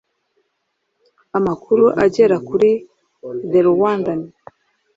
[1.37, 2.69] Amakuru agera kuri
[3.51, 4.19] The Rwandan